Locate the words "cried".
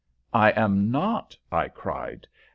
1.67-2.25